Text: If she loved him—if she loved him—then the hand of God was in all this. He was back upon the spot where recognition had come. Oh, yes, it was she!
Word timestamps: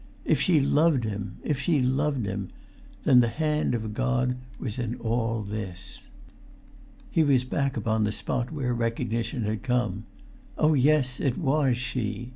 If 0.25 0.41
she 0.41 0.59
loved 0.59 1.03
him—if 1.03 1.59
she 1.59 1.79
loved 1.79 2.25
him—then 2.25 3.19
the 3.19 3.27
hand 3.27 3.75
of 3.75 3.93
God 3.93 4.35
was 4.57 4.79
in 4.79 4.95
all 4.95 5.43
this. 5.43 6.07
He 7.11 7.23
was 7.23 7.43
back 7.43 7.77
upon 7.77 8.03
the 8.05 8.11
spot 8.11 8.51
where 8.51 8.73
recognition 8.73 9.43
had 9.43 9.61
come. 9.61 10.05
Oh, 10.57 10.73
yes, 10.73 11.19
it 11.19 11.37
was 11.37 11.77
she! 11.77 12.29